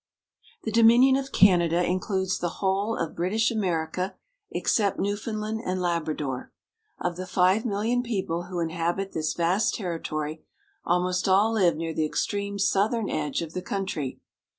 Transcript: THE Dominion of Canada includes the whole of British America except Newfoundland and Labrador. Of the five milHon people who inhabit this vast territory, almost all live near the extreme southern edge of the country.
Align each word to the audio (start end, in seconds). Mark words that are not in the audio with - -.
THE 0.63 0.71
Dominion 0.71 1.15
of 1.15 1.31
Canada 1.31 1.83
includes 1.83 2.39
the 2.39 2.57
whole 2.57 2.97
of 2.97 3.15
British 3.15 3.51
America 3.51 4.15
except 4.49 4.97
Newfoundland 4.97 5.61
and 5.63 5.79
Labrador. 5.79 6.51
Of 6.99 7.17
the 7.17 7.27
five 7.27 7.65
milHon 7.65 8.03
people 8.03 8.45
who 8.45 8.59
inhabit 8.59 9.11
this 9.11 9.35
vast 9.35 9.75
territory, 9.75 10.43
almost 10.83 11.27
all 11.29 11.53
live 11.53 11.77
near 11.77 11.93
the 11.93 12.03
extreme 12.07 12.57
southern 12.57 13.11
edge 13.11 13.43
of 13.43 13.53
the 13.53 13.61
country. 13.61 14.19